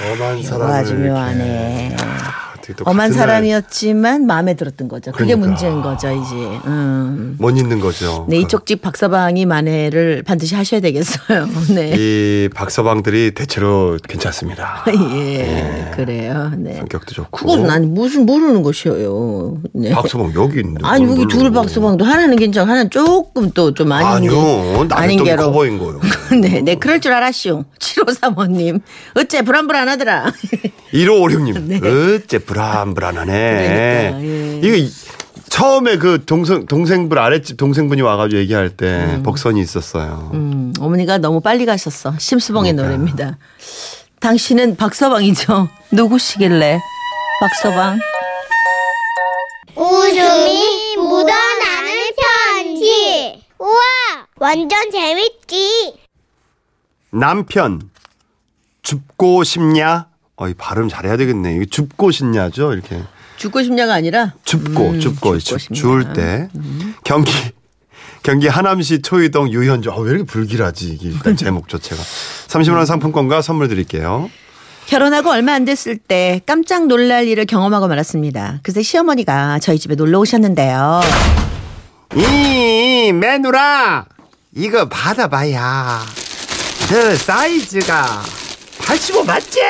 엄한 0.00 0.38
이거 0.38 0.48
사람을 0.48 0.74
아주 0.74 0.94
이렇게. 0.94 1.08
묘하네 1.08 1.96
어떻게 1.96 1.96
또 1.96 2.47
엄한 2.84 3.12
사람이었지만 3.12 4.26
마음에 4.26 4.54
들었던 4.54 4.88
거죠. 4.88 5.12
그게 5.12 5.34
그러니까. 5.34 5.46
문제인 5.48 5.80
거죠, 5.82 6.08
이제. 6.10 6.34
음. 6.66 7.36
못 7.38 7.56
있는 7.56 7.80
거죠. 7.80 8.26
네, 8.28 8.38
이쪽 8.38 8.66
집 8.66 8.82
박서방이 8.82 9.46
만회를 9.46 10.22
반드시 10.26 10.54
하셔야 10.54 10.80
되겠어요. 10.80 11.48
네. 11.74 11.94
이 11.96 12.48
박서방들이 12.54 13.32
대체로 13.32 13.96
괜찮습니다. 14.08 14.84
예, 15.14 15.92
그래요. 15.94 16.52
네. 16.58 16.76
성격도 16.76 17.14
좋고. 17.14 17.30
그것은 17.38 17.70
아니 17.70 17.86
무슨 17.86 18.26
모르는 18.26 18.62
것이에요. 18.62 19.58
네. 19.74 19.90
박서방 19.90 20.32
여기 20.34 20.60
있는데. 20.60 20.80
아니 20.86 21.04
뭘 21.04 21.20
여기 21.20 21.26
둘. 21.34 21.50
박서방도 21.50 22.04
하나는 22.04 22.36
괜찮고 22.36 22.68
하나는 22.70 22.90
조금 22.90 23.50
또 23.52 23.68
좀 23.78 23.92
아닌 23.92 24.08
아니요. 24.30 24.86
게 24.88 24.94
나는 24.94 25.36
또커 25.36 25.50
보인 25.52 25.78
거요. 25.78 26.00
네, 26.40 26.62
네, 26.62 26.74
그럴 26.74 27.00
줄 27.00 27.12
알았시오. 27.12 27.64
7535님. 27.78 28.80
어째 29.14 29.42
불안불안하더라. 29.42 30.32
1556님. 30.92 31.84
어째 32.24 32.38
불안 32.38 32.57
불안하네. 32.94 33.32
네. 33.32 34.08
그러니까, 34.10 34.22
예. 34.22 34.60
이거 34.62 34.76
이- 34.76 34.92
처음에 35.48 35.96
그 35.96 36.24
동생, 36.26 36.66
동생분 36.66 37.16
아랫집 37.18 37.56
동생분이 37.56 38.02
와가지고 38.02 38.40
얘기할 38.42 38.70
때 38.70 38.86
음. 39.16 39.22
복선이 39.22 39.60
있었어요. 39.60 40.30
음, 40.34 40.72
어머니가 40.78 41.18
너무 41.18 41.40
빨리 41.40 41.64
가셨어. 41.66 42.14
심수봉의 42.18 42.74
그러니까요. 42.74 42.98
노래입니다. 42.98 43.38
당신은 44.20 44.76
박서방이죠. 44.76 45.68
누구시길래? 45.90 46.78
박서방. 47.40 47.98
웃음이 49.76 50.96
묻어나는 50.96 52.10
편지. 52.54 53.42
우와, 53.58 53.80
완전 54.36 54.90
재밌지. 54.90 55.94
남편 57.10 57.80
줍고 58.82 59.44
싶냐? 59.44 60.08
어이 60.40 60.54
발음 60.54 60.88
잘해야 60.88 61.16
되겠네. 61.16 61.56
이거 61.56 61.64
줍고 61.68 62.12
싶냐죠? 62.12 62.72
이렇게 62.72 63.02
죽고 63.36 63.62
싶냐가 63.64 63.94
아니라 63.94 64.34
줍고 64.44 64.90
음, 64.90 65.00
싶냐. 65.58 65.80
주울 65.80 66.12
때 66.12 66.48
경기 67.04 67.32
경기 68.22 68.46
하남시 68.46 69.02
초이동 69.02 69.50
유현주. 69.50 69.90
아, 69.90 69.96
왜 69.98 70.10
이렇게 70.10 70.24
불길하지? 70.24 70.86
이게 70.90 71.08
일단 71.08 71.36
제목 71.36 71.68
자체가 71.68 72.00
30만 72.00 72.76
원 72.76 72.86
상품권과 72.86 73.42
선물 73.42 73.68
드릴게요. 73.68 74.30
결혼하고 74.86 75.30
얼마 75.30 75.52
안 75.54 75.64
됐을 75.64 75.98
때 75.98 76.40
깜짝 76.46 76.86
놀랄 76.86 77.26
일을 77.26 77.44
경험하고 77.44 77.88
말았습니다. 77.88 78.60
그새 78.62 78.82
시어머니가 78.82 79.58
저희 79.58 79.78
집에 79.78 79.96
놀러 79.96 80.20
오셨는데요. 80.20 81.00
이 82.16 83.12
매누라 83.12 84.06
이거 84.54 84.88
받아봐야 84.88 86.00
저 86.88 87.14
사이즈가 87.16 88.22
85 88.78 89.24
맞지? 89.24 89.60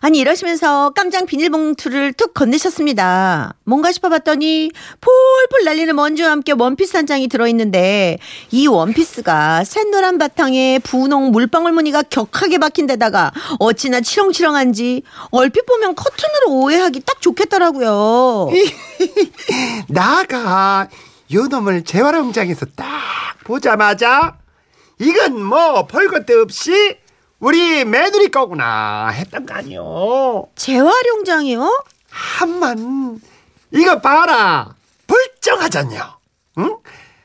아니 0.00 0.18
이러시면서 0.18 0.90
깜짝 0.90 1.26
비닐봉투를 1.26 2.12
툭 2.12 2.34
건네셨습니다. 2.34 3.54
뭔가 3.64 3.90
싶어봤더니 3.92 4.70
폴폴 5.00 5.64
날리는 5.64 5.94
먼지와 5.94 6.30
함께 6.30 6.52
원피스 6.56 6.96
한 6.96 7.06
장이 7.06 7.28
들어있는데 7.28 8.18
이 8.52 8.66
원피스가 8.66 9.64
샛노란 9.64 10.18
바탕에 10.18 10.78
분홍 10.80 11.32
물방울 11.32 11.72
무늬가 11.72 12.02
격하게 12.02 12.58
박힌 12.58 12.86
데다가 12.86 13.32
어찌나 13.58 14.00
치렁치렁한지 14.00 15.02
얼핏 15.30 15.66
보면 15.66 15.94
커튼으로 15.94 16.52
오해하기 16.62 17.00
딱 17.00 17.20
좋겠더라고요. 17.20 18.50
나가 19.88 20.88
요놈을 21.32 21.84
재활용장에서 21.84 22.66
딱 22.76 22.88
보자마자 23.44 24.36
이건 25.00 25.42
뭐 25.42 25.86
볼 25.86 26.08
것도 26.08 26.40
없이 26.42 26.96
우리 27.40 27.84
매누리 27.84 28.28
거구나 28.30 29.08
했던 29.08 29.46
거 29.46 29.54
아니요 29.54 30.48
재활용장이요? 30.56 31.84
한만 32.10 33.20
이거 33.72 34.00
봐라 34.00 34.74
불정하잖냐 35.06 36.16
응? 36.58 36.76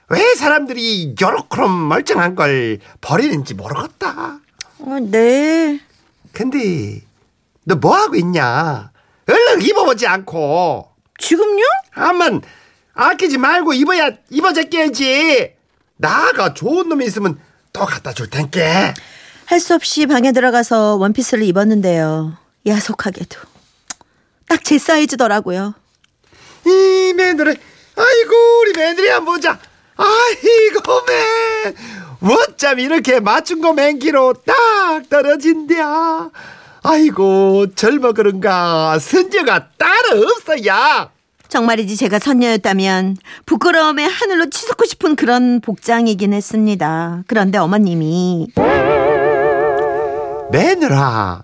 왜 0.10 0.36
사람들이 0.36 1.16
요렇게럼 1.20 1.88
멀쩡한 1.88 2.36
걸 2.36 2.80
버리는지 3.02 3.54
모르겠다 3.56 4.40
어, 4.80 4.98
네. 5.02 5.80
근데 6.32 7.02
너 7.66 7.76
뭐 7.76 7.96
하고 7.96 8.16
있냐 8.16 8.92
얼른 9.28 9.62
입어보지 9.62 10.06
않고 10.06 10.90
지금요? 11.18 11.64
한만 11.92 12.42
아끼지 12.94 13.38
말고 13.38 13.74
입어야 13.74 14.12
입어제껴야지 14.30 15.54
나가 15.96 16.54
좋은 16.54 16.90
놈이 16.90 17.06
있으면 17.06 17.40
또 17.72 17.86
갖다 17.86 18.14
줄 18.14 18.30
텐께 18.30 18.94
할 19.46 19.60
수 19.60 19.76
없이 19.76 20.06
방에 20.08 20.32
들어가서 20.32 20.96
원피스를 20.96 21.44
입었는데요. 21.44 22.38
야속하게도 22.66 23.40
딱 24.48 24.64
제 24.64 24.78
사이즈더라고요. 24.78 25.74
이 26.66 27.14
매들이 27.16 27.50
아이고 27.96 28.36
우리 28.62 28.74
매들이 28.74 29.10
한번 29.10 29.36
보자 29.36 29.60
아이고 29.98 31.02
매 31.08 32.34
어쩜 32.34 32.80
이렇게 32.80 33.20
맞춘 33.20 33.62
거 33.62 33.74
맨기로 33.74 34.34
딱 34.46 35.10
떨어진대야 35.10 36.30
아이고 36.84 37.74
젊어 37.76 38.14
그런가 38.14 38.98
선녀가 39.00 39.68
따로 39.78 40.22
없어야. 40.24 41.12
정말이지 41.50 41.98
제가 41.98 42.18
선녀였다면 42.20 43.18
부끄러움에 43.46 44.06
하늘로 44.06 44.50
치솟고 44.50 44.86
싶은 44.86 45.16
그런 45.16 45.62
복장이긴 45.62 46.34
했습니다. 46.34 47.24
그런데 47.28 47.58
어머님이 47.60 48.48
매느라 50.52 51.44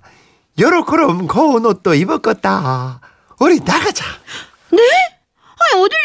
여러 0.60 0.86
그럼 0.86 1.28
고운 1.28 1.66
옷도 1.66 1.94
입었겠다. 1.94 3.00
우리 3.40 3.60
나가자. 3.60 4.06
네? 4.72 4.80
아니 4.80 5.82
어딜요? 5.82 6.00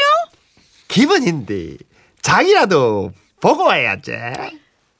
기분인데 0.88 1.76
장이라도 2.22 3.10
보고 3.40 3.64
와야지. 3.64 4.12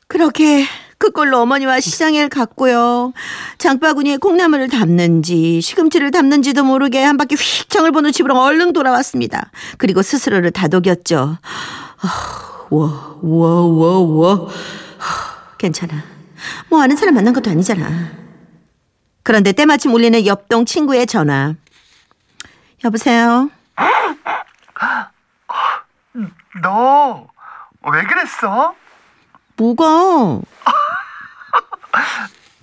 그렇게 0.09 0.67
그 0.99 1.11
꼴로 1.11 1.41
어머니와 1.43 1.81
시장에 1.81 2.29
갔고요. 2.29 3.13
장바구니에 3.59 4.17
콩나물을 4.19 4.69
담는지 4.69 5.61
시금치를 5.61 6.11
담는지도 6.11 6.65
모르게 6.65 7.03
한 7.03 7.17
바퀴 7.17 7.37
휙 7.37 7.71
장을 7.71 7.91
보는 7.93 8.13
집으로 8.13 8.39
얼른 8.41 8.73
돌아왔습니다. 8.73 9.51
그리고 9.79 10.03
스스로를 10.03 10.51
다독였죠. 10.51 11.39
아, 12.01 12.67
우와 12.71 13.17
우와 13.23 13.61
우와 13.63 13.99
우와 13.99 14.35
하, 14.99 15.57
괜찮아. 15.59 16.14
뭐 16.69 16.83
아는 16.83 16.97
사람 16.97 17.15
만난 17.15 17.33
것도 17.33 17.51
아니잖아. 17.51 17.87
그런데 19.23 19.53
때마침 19.53 19.93
울리는 19.93 20.27
옆동 20.27 20.67
친구의 20.67 21.07
전화. 21.07 21.55
여보세요? 22.85 23.51
너 26.63 27.27
왜 27.87 28.03
그랬어? 28.05 28.75
뭐가? 29.57 29.85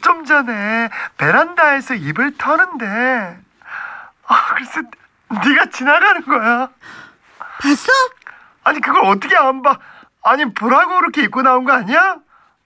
좀 0.02 0.26
전에 0.26 0.90
베란다에서 1.18 1.94
입을 1.94 2.38
터는데 2.38 3.40
아 4.26 4.56
글쎄 4.56 4.82
네가 5.30 5.66
지나가는 5.72 6.26
거야. 6.26 6.70
봤어? 7.62 7.92
아니 8.64 8.82
그걸 8.82 9.06
어떻게 9.06 9.38
안 9.38 9.62
봐? 9.62 9.78
아니 10.24 10.52
보라고 10.54 11.00
그렇게 11.00 11.22
입고 11.24 11.44
나온 11.44 11.66
거 11.66 11.74
아니야? 11.74 12.18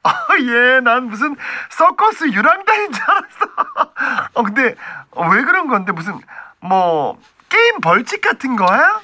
아 0.06 0.38
예 0.40 0.82
난 0.82 1.06
무슨 1.08 1.36
서커스 1.72 2.26
유랑단인 2.32 2.92
줄 2.92 3.04
알았어. 3.04 3.92
어 4.36 4.44
근데 4.44 4.76
왜 5.16 5.44
그런 5.44 5.68
건데 5.68 5.92
무슨 5.92 6.20
뭐 6.62 7.18
게임 7.50 7.80
벌칙 7.82 8.22
같은 8.22 8.56
거야? 8.56 9.02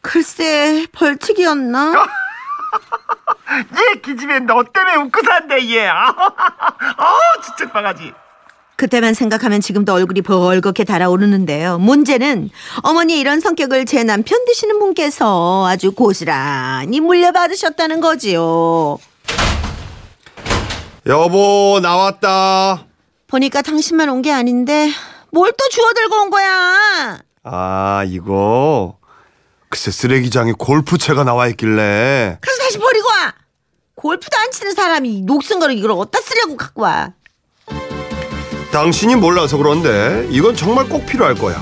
글쎄 0.00 0.86
벌칙이었나? 0.92 2.06
얘 3.76 4.00
기집애 4.02 4.40
너 4.40 4.64
때문에 4.64 4.96
웃고 4.96 5.20
산대 5.24 5.68
얘. 5.70 5.86
아, 5.86 6.08
아 6.08 7.18
진짜 7.44 7.70
바가지. 7.72 8.12
그때만 8.76 9.14
생각하면 9.14 9.60
지금도 9.60 9.92
얼굴이 9.92 10.22
벌겋게 10.22 10.84
달아오르는데요. 10.84 11.78
문제는 11.78 12.50
어머니 12.82 13.20
이런 13.20 13.38
성격을 13.38 13.84
제 13.84 14.02
남편 14.02 14.44
되시는 14.44 14.80
분께서 14.80 15.66
아주 15.68 15.92
고스란히 15.92 16.98
물려받으셨다는 17.00 18.00
거지요. 18.00 18.98
여보 21.06 21.80
나왔다. 21.82 22.84
보니까 23.28 23.62
당신만 23.62 24.08
온 24.08 24.22
게 24.22 24.30
아닌데 24.32 24.90
뭘 25.30 25.50
또 25.52 25.68
주워 25.70 25.92
들고 25.94 26.14
온 26.16 26.30
거야? 26.30 27.18
아 27.44 28.04
이거 28.06 28.98
글쎄 29.68 29.90
쓰레기장에 29.90 30.52
골프채가 30.58 31.24
나와 31.24 31.48
있길래 31.48 32.38
가서 32.40 32.58
다시 32.58 32.78
버리고 32.78 33.08
와. 33.08 33.32
골프도 33.94 34.36
안 34.36 34.50
치는 34.50 34.72
사람이 34.74 35.22
녹슨 35.22 35.58
거를 35.58 35.76
이걸 35.76 35.92
어디다 35.92 36.20
쓰려고 36.20 36.56
갖고 36.56 36.82
와. 36.82 37.12
당신이 38.72 39.16
몰라서 39.16 39.56
그런데 39.56 40.26
이건 40.30 40.56
정말 40.56 40.88
꼭 40.88 41.04
필요할 41.06 41.34
거야. 41.34 41.60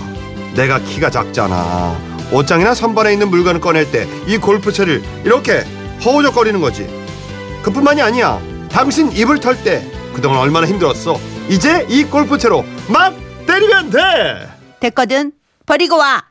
내가 0.54 0.78
키가 0.80 1.10
작잖아. 1.10 1.96
옷장이나 2.32 2.74
선반에 2.74 3.12
있는 3.12 3.28
물건을 3.30 3.60
꺼낼 3.60 3.90
때 3.90 4.06
이 4.26 4.36
골프채를 4.38 5.02
이렇게 5.24 5.64
허우적거리는 6.04 6.60
거지. 6.60 6.86
그뿐만이 7.62 8.00
아니야. 8.02 8.40
당신 8.70 9.10
입을 9.12 9.38
털 9.40 9.62
때 9.62 9.84
그동안 10.14 10.38
얼마나 10.40 10.66
힘들었어. 10.66 11.18
이제 11.48 11.86
이 11.88 12.04
골프채로 12.04 12.64
막 12.88 13.14
때리면 13.46 13.90
돼. 13.90 13.98
됐거든. 14.80 15.32
버리고 15.66 15.96
와. 15.96 16.24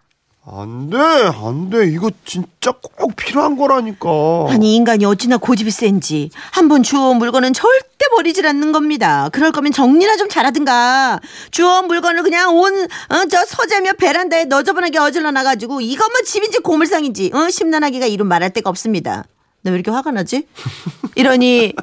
안 0.51 0.89
돼, 0.89 0.97
안 0.97 1.69
돼. 1.69 1.87
이거 1.91 2.09
진짜 2.25 2.71
꼭 2.97 3.15
필요한 3.15 3.55
거라니까. 3.55 4.09
아니 4.49 4.75
인간이 4.75 5.05
어찌나 5.05 5.37
고집이 5.37 5.69
센지 5.69 6.31
한 6.51 6.67
번 6.67 6.81
주워온 6.81 7.17
물건은 7.17 7.53
절대 7.53 8.07
버리질 8.15 8.47
않는 8.47 8.71
겁니다. 8.71 9.29
그럴 9.31 9.51
거면 9.51 9.71
정리나 9.71 10.17
좀 10.17 10.27
잘하든가. 10.27 11.19
주워온 11.51 11.85
물건을 11.87 12.23
그냥 12.23 12.55
온저 12.57 13.45
서재며 13.45 13.93
베란다에 13.93 14.45
너저분하게 14.45 14.97
어질러 14.97 15.29
놔가지고 15.31 15.81
이것만 15.81 16.23
집인지 16.25 16.59
고물상인지 16.59 17.31
어? 17.33 17.49
심란하기가 17.49 18.07
이루 18.07 18.25
말할 18.25 18.51
데가 18.51 18.69
없습니다. 18.71 19.25
너 19.61 19.71
왜 19.71 19.75
이렇게 19.75 19.91
화가 19.91 20.11
나지? 20.11 20.47
이러니 21.15 21.73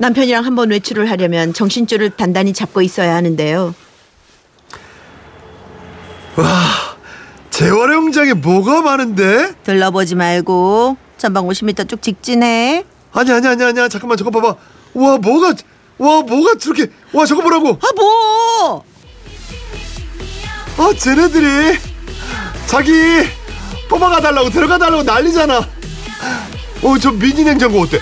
남편이랑 0.00 0.46
한번 0.46 0.70
외출을 0.70 1.10
하려면 1.10 1.52
정신줄을 1.52 2.10
단단히 2.16 2.54
잡고 2.54 2.80
있어야 2.80 3.14
하는데요. 3.16 3.74
재활용장에 7.50 8.32
뭐가 8.32 8.80
많은데? 8.80 9.52
들러보지 9.62 10.14
말고 10.14 10.96
전방 11.18 11.46
50m 11.46 11.86
쭉 11.86 12.00
직진해. 12.00 12.82
아니 13.12 13.30
아니 13.30 13.46
아니 13.46 13.62
아니야. 13.62 13.88
잠깐만 13.88 14.16
저거 14.16 14.30
봐봐. 14.30 14.56
와 14.94 15.18
뭐가 15.18 15.54
와 15.98 16.22
뭐가 16.22 16.54
저렇게 16.58 16.86
와 17.12 17.26
저거 17.26 17.42
보라고. 17.42 17.78
아 17.82 17.92
뭐? 17.94 18.84
아 20.78 20.94
쟤네들이 20.96 21.78
자기 22.64 22.92
뽑아가 23.90 24.22
달라고 24.22 24.48
들어가 24.48 24.78
달라고 24.78 25.02
난리잖아. 25.02 25.60
어저 26.82 27.12
미니 27.12 27.44
냉장고 27.44 27.82
어때? 27.82 28.00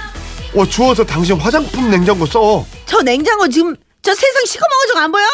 와 0.59 0.67
주워서 0.67 1.05
당신 1.05 1.37
화장품 1.39 1.89
냉장고 1.89 2.27
써. 2.27 2.67
저 2.85 3.01
냉장고 3.01 3.47
지금 3.49 3.77
저 4.03 4.13
세상 4.13 4.45
시커먼 4.45 4.71
거안 4.93 5.13
보여? 5.13 5.25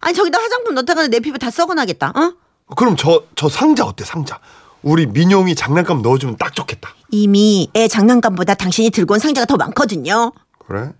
아니 0.00 0.12
저기다 0.12 0.40
화장품 0.40 0.74
넣다가 0.74 1.06
내 1.06 1.20
피부 1.20 1.38
다 1.38 1.52
썩어나겠다. 1.52 2.08
어? 2.08 2.32
그럼 2.74 2.96
저 2.96 3.22
저 3.36 3.48
상자 3.48 3.84
어때 3.84 4.04
상자? 4.04 4.40
우리 4.82 5.06
민용이 5.06 5.54
장난감 5.54 6.02
넣어주면 6.02 6.36
딱 6.36 6.52
좋겠다. 6.52 6.92
이미 7.10 7.70
애 7.76 7.86
장난감보다 7.86 8.54
당신이 8.54 8.90
들고 8.90 9.14
온 9.14 9.20
상자가 9.20 9.44
더 9.44 9.56
많거든요. 9.56 10.32
그래? 10.66 10.90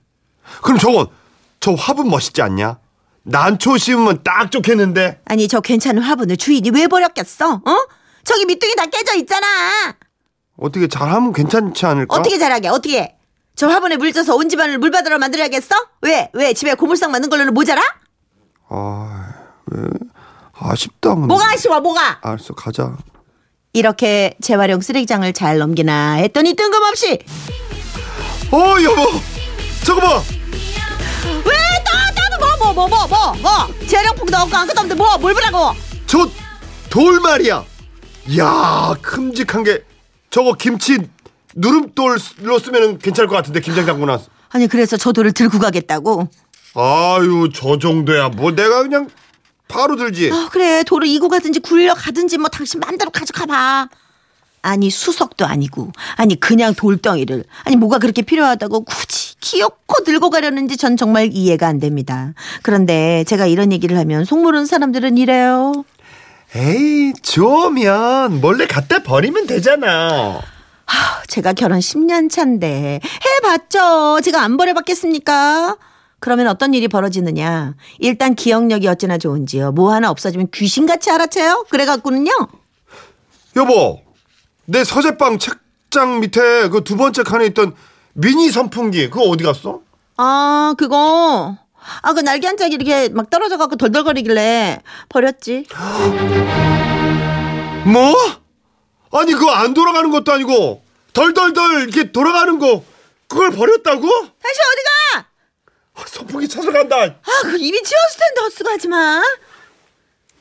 그럼 0.62 0.78
저건 0.78 1.08
저 1.58 1.72
화분 1.72 2.08
멋있지 2.08 2.42
않냐? 2.42 2.78
난초 3.24 3.78
씌우면 3.78 4.22
딱 4.22 4.52
좋겠는데. 4.52 5.22
아니 5.24 5.48
저 5.48 5.60
괜찮은 5.60 6.02
화분을 6.02 6.36
주인이 6.36 6.70
왜 6.70 6.86
버렸겠어? 6.86 7.54
어? 7.54 7.76
저기 8.22 8.44
밑둥이 8.46 8.76
다 8.76 8.86
깨져 8.86 9.16
있잖아. 9.16 9.46
어떻게 10.56 10.86
잘하면 10.86 11.32
괜찮지 11.32 11.84
않을까? 11.86 12.14
어떻게 12.16 12.38
잘하게? 12.38 12.68
어떻게? 12.68 13.16
해? 13.66 13.68
저 13.68 13.68
화분에 13.68 13.96
물 13.96 14.12
쪄서 14.12 14.34
온 14.36 14.48
집안을 14.48 14.78
물받으러 14.78 15.18
만들어야겠어? 15.18 15.74
왜? 16.02 16.30
왜? 16.32 16.52
집에 16.54 16.74
고물상 16.74 17.10
만든 17.10 17.28
걸로는 17.30 17.52
모자라? 17.54 17.82
아, 18.68 19.32
왜? 19.66 19.82
아쉽다. 20.58 21.14
근데. 21.14 21.26
뭐가 21.26 21.52
아쉬워? 21.52 21.80
뭐가? 21.80 22.20
알았어, 22.22 22.54
가자. 22.54 22.96
이렇게 23.72 24.34
재활용 24.40 24.80
쓰레기장을 24.80 25.30
잘 25.32 25.58
넘기나 25.58 26.14
했더니 26.14 26.54
뜬금없이 26.54 27.18
어, 28.50 28.74
여보, 28.82 29.06
저거 29.84 30.00
봐. 30.00 30.22
왜 31.26 31.56
또, 31.84 31.92
또, 32.16 32.56
뭐, 32.58 32.72
뭐, 32.74 32.88
뭐, 32.88 32.88
뭐, 32.88 33.06
뭐, 33.06 33.34
뭐, 33.68 33.86
재활용품도 33.86 34.36
없고 34.36 34.56
아무것도 34.56 34.80
없는데 34.80 34.94
뭐, 34.96 35.18
뭘 35.18 35.34
보라고? 35.34 35.74
저 36.06 36.28
돌 36.90 37.20
말이야. 37.20 37.64
야, 38.38 38.94
큼직한 39.00 39.62
게 39.62 39.84
저거 40.28 40.54
김치 40.54 40.98
누름돌로 41.54 42.58
쓰면 42.58 42.98
괜찮을 42.98 43.28
것 43.28 43.36
같은데 43.36 43.60
김장 43.60 43.86
담고 43.86 44.06
나서. 44.06 44.26
아니 44.50 44.66
그래서 44.66 44.96
저 44.96 45.12
돌을 45.12 45.32
들고 45.32 45.58
가겠다고? 45.58 46.28
아유, 46.74 47.48
저 47.54 47.78
정도야. 47.78 48.28
뭐 48.30 48.52
내가 48.54 48.82
그냥 48.82 49.08
바로 49.68 49.96
들지. 49.96 50.30
아, 50.32 50.48
그래 50.50 50.82
돌을 50.84 51.06
이고 51.06 51.28
가든지 51.28 51.60
굴려 51.60 51.94
가든지 51.94 52.38
뭐 52.38 52.48
당신 52.48 52.80
맘대로 52.80 53.10
가져가봐. 53.10 53.88
아니 54.62 54.90
수석도 54.90 55.46
아니고 55.46 55.90
아니 56.16 56.38
그냥 56.38 56.74
돌덩이를 56.74 57.44
아니 57.64 57.76
뭐가 57.76 57.98
그렇게 57.98 58.20
필요하다고 58.20 58.84
굳이 58.84 59.34
귀엽고 59.40 60.04
들고 60.04 60.28
가려는지 60.28 60.76
전 60.76 60.98
정말 60.98 61.30
이해가 61.32 61.66
안 61.66 61.78
됩니다. 61.80 62.34
그런데 62.62 63.24
제가 63.26 63.46
이런 63.46 63.72
얘기를 63.72 63.96
하면 63.96 64.26
속 64.26 64.42
모르는 64.42 64.66
사람들은 64.66 65.16
이래요. 65.16 65.72
에이, 66.54 67.14
좋으면 67.22 68.40
몰래 68.40 68.66
갖다 68.66 69.02
버리면 69.02 69.46
되잖아. 69.46 70.40
하, 70.90 71.22
제가 71.28 71.52
결혼 71.52 71.78
10년 71.78 72.28
차인데 72.30 73.00
해봤죠. 73.44 74.20
제가 74.22 74.42
안 74.42 74.56
버려봤겠습니까? 74.56 75.76
그러면 76.18 76.48
어떤 76.48 76.74
일이 76.74 76.88
벌어지느냐? 76.88 77.74
일단 77.98 78.34
기억력이 78.34 78.86
어찌나 78.88 79.16
좋은지요. 79.16 79.72
뭐 79.72 79.92
하나 79.92 80.10
없어지면 80.10 80.48
귀신같이 80.52 81.10
알아채요. 81.10 81.66
그래갖고는요. 81.70 82.30
여보, 83.56 84.00
내 84.66 84.84
서재방 84.84 85.38
책장 85.38 86.20
밑에 86.20 86.68
그 86.68 86.82
두 86.84 86.96
번째 86.96 87.22
칸에 87.22 87.46
있던 87.46 87.74
미니 88.12 88.50
선풍기 88.50 89.08
그거 89.08 89.22
어디 89.24 89.44
갔어? 89.44 89.80
아, 90.16 90.74
그거 90.76 91.56
아, 92.02 92.12
그 92.12 92.20
날개 92.20 92.46
한 92.46 92.56
짝이 92.58 92.74
이렇게 92.74 93.08
막 93.08 93.30
떨어져갖고 93.30 93.76
덜덜거리길래 93.76 94.80
버렸지. 95.08 95.64
뭐? 97.86 98.14
아니 99.12 99.32
그거 99.32 99.50
안 99.50 99.74
돌아가는 99.74 100.10
것도 100.10 100.32
아니고 100.32 100.82
덜덜덜 101.12 101.82
이렇게 101.82 102.12
돌아가는 102.12 102.58
거 102.58 102.84
그걸 103.26 103.50
버렸다고? 103.50 104.00
다시 104.08 104.60
어디가? 104.72 105.26
아, 105.94 106.04
선풍기 106.06 106.48
찾아간다. 106.48 106.96
아, 106.96 107.42
그 107.42 107.56
입이 107.58 107.82
치웠을 107.82 108.18
텐데 108.18 108.40
헛수고하지 108.42 108.88
마. 108.88 109.22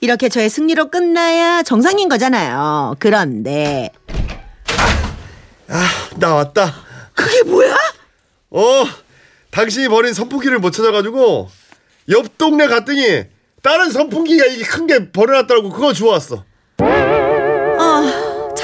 이렇게 0.02 0.30
저의 0.30 0.50
승리로 0.50 0.90
끝나야 0.90 1.64
정상인 1.64 2.08
거잖아요. 2.10 2.96
그런데 3.00 3.92
나왔다. 6.16 6.74
그게 7.14 7.44
뭐야? 7.44 7.76
어, 8.52 8.86
당신이 9.52 9.88
버린 9.90 10.14
선풍기를 10.14 10.60
못 10.60 10.72
찾아가지고 10.72 11.50
옆 12.10 12.38
동네 12.38 12.68
갔더니 12.68 13.26
다른 13.62 13.92
선풍기가 13.92 14.46
이게 14.46 14.64
큰 14.64 14.88
게 14.88 15.12
버려놨더라고 15.12 15.70
그거 15.70 15.94
주워왔어. 15.94 16.46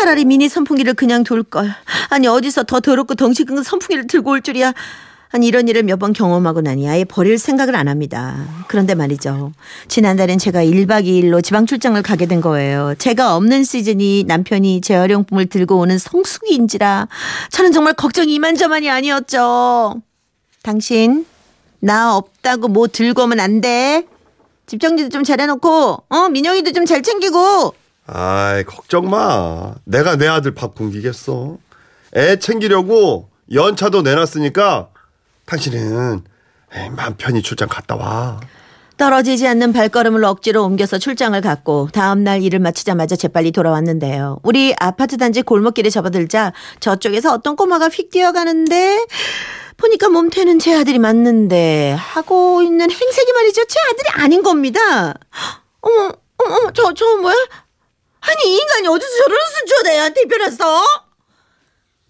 아, 0.05 0.09
차라리 0.09 0.23
미니 0.23 0.47
선풍기를 0.47 0.93
그냥 0.93 1.23
둘 1.23 1.41
걸. 1.41 1.73
아니 2.09 2.27
어디서 2.27 2.63
더 2.65 2.79
더럽고 2.79 3.15
덩치 3.15 3.43
큰 3.43 3.63
선풍기를 3.63 4.05
들고 4.05 4.29
올 4.31 4.41
줄이야. 4.41 4.71
아니 5.31 5.47
이런 5.47 5.67
일을 5.67 5.81
몇 5.81 5.97
번 5.97 6.13
경험하고 6.13 6.61
나니 6.61 6.87
아예 6.87 7.03
버릴 7.03 7.39
생각을 7.39 7.75
안 7.75 7.87
합니다. 7.87 8.45
그런데 8.67 8.93
말이죠. 8.93 9.51
지난달엔 9.87 10.37
제가 10.37 10.63
1박 10.63 11.05
2일로 11.05 11.43
지방 11.43 11.65
출장을 11.65 11.99
가게 12.03 12.27
된 12.27 12.39
거예요. 12.39 12.93
제가 12.99 13.35
없는 13.35 13.63
시즌이 13.63 14.25
남편이 14.27 14.81
재활용품을 14.81 15.47
들고 15.47 15.79
오는 15.79 15.97
성수기인지라 15.97 17.07
저는 17.49 17.71
정말 17.71 17.93
걱정이 17.95 18.31
이만저만이 18.35 18.87
아니었죠. 18.91 20.01
당신 20.61 21.25
나 21.79 22.15
없다고 22.15 22.67
뭐 22.67 22.85
들고 22.87 23.23
오면 23.23 23.39
안 23.39 23.59
돼. 23.59 24.05
집 24.67 24.79
정리도 24.79 25.09
좀 25.09 25.23
잘해놓고 25.23 26.03
어 26.09 26.29
민영이도 26.29 26.73
좀 26.73 26.85
잘 26.85 27.01
챙기고 27.01 27.73
아이 28.07 28.63
걱정 28.63 29.09
마. 29.09 29.73
내가 29.85 30.15
내 30.15 30.27
아들 30.27 30.53
밥 30.53 30.75
굶기겠어. 30.75 31.57
애 32.15 32.37
챙기려고 32.37 33.29
연차도 33.51 34.01
내놨으니까 34.03 34.89
당신은 35.45 36.23
맘 36.95 37.15
편히 37.17 37.41
출장 37.41 37.67
갔다 37.67 37.95
와. 37.95 38.39
떨어지지 38.97 39.45
않는 39.47 39.73
발걸음을 39.73 40.23
억지로 40.23 40.63
옮겨서 40.63 40.97
출장을 40.99 41.39
갔고 41.41 41.89
다음 41.91 42.23
날 42.23 42.41
일을 42.41 42.59
마치자마자 42.59 43.17
재빨리 43.17 43.51
돌아왔는데요. 43.51 44.39
우리 44.43 44.73
아파트 44.79 45.17
단지 45.17 45.41
골목길에 45.41 45.89
접어들자 45.89 46.53
저쪽에서 46.79 47.33
어떤 47.33 47.57
꼬마가 47.57 47.89
휙 47.89 48.09
뛰어가는데 48.09 49.05
보니까 49.75 50.07
몸태는 50.07 50.59
제 50.59 50.73
아들이 50.73 50.99
맞는데 50.99 51.97
하고 51.99 52.61
있는 52.61 52.89
행색이 52.89 53.33
말이죠. 53.33 53.65
제 53.65 53.79
아들이 53.91 54.23
아닌 54.23 54.41
겁니다. 54.43 55.13
어머 55.81 56.11
어머 56.37 56.71
저 56.71 56.93
저 56.93 57.17
뭐야? 57.17 57.35
아니 58.27 58.53
이 58.53 58.57
인간이 58.57 58.87
어디서 58.87 59.11
저런 59.23 59.39
내한테 59.85 60.21
입혀놨어? 60.21 60.83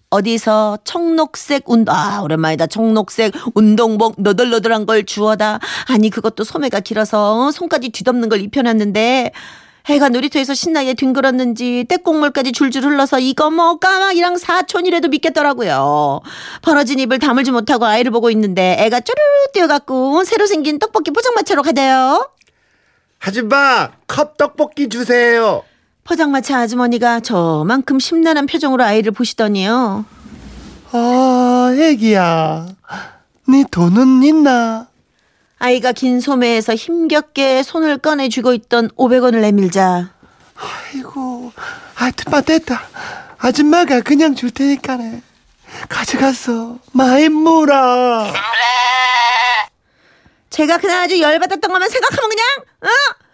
어디서 0.08 0.78
청록색 0.84 1.68
운, 1.68 1.84
아, 1.88 2.20
오랜만이다. 2.22 2.68
청록색 2.68 3.32
운동복 3.54 4.14
너덜너덜한 4.18 4.86
걸 4.86 5.04
주워다. 5.04 5.58
아니, 5.88 6.10
그것도 6.10 6.44
소매가 6.44 6.80
길어서 6.80 7.50
손까지 7.50 7.90
뒤덮는 7.90 8.28
걸 8.28 8.40
입혀놨는데, 8.40 9.32
해가 9.86 10.08
놀이터에서 10.08 10.54
신나게 10.54 10.94
뒹굴었는지 10.94 11.84
떼국물까지 11.88 12.52
줄줄 12.52 12.84
흘러서 12.84 13.20
이거 13.20 13.50
뭐 13.50 13.78
까마귀랑 13.78 14.36
사촌이라도 14.36 15.08
믿겠더라고요. 15.08 16.22
벌어진 16.62 16.98
입을 16.98 17.20
다물지 17.20 17.52
못하고 17.52 17.84
아이를 17.84 18.10
보고 18.10 18.28
있는데 18.30 18.76
애가 18.80 18.98
쪼르르 18.98 19.52
뛰어갖고 19.52 20.24
새로 20.24 20.46
생긴 20.46 20.80
떡볶이 20.80 21.12
포장마차로 21.12 21.62
가대요. 21.62 22.28
하지마 23.20 23.90
컵 24.08 24.36
떡볶이 24.36 24.88
주세요. 24.88 25.62
포장마차 26.06 26.60
아주머니가 26.60 27.20
저만큼 27.20 27.98
심란한 27.98 28.46
표정으로 28.46 28.84
아이를 28.84 29.12
보시더니요. 29.12 30.04
아 30.92 31.74
애기야, 31.76 32.68
네 33.48 33.64
돈은 33.70 34.22
있나? 34.22 34.86
아이가 35.58 35.92
긴 35.92 36.20
소매에서 36.20 36.74
힘겹게 36.74 37.62
손을 37.62 37.98
꺼내 37.98 38.28
쥐고 38.28 38.52
있던 38.54 38.90
500원을 38.90 39.40
내밀자 39.40 40.10
아이고, 40.54 41.52
하여튼만 41.94 42.44
됐다. 42.44 42.82
아줌마가 43.38 44.00
그냥 44.00 44.34
줄 44.34 44.50
테니까네. 44.50 45.22
가져갔어. 45.88 46.78
물어. 46.92 48.32
제가 50.50 50.78
그날 50.78 51.02
아주 51.04 51.20
열받았던 51.20 51.70
것만 51.70 51.88
생각하면 51.90 52.30
그냥 52.30 52.46
어? 52.82 53.25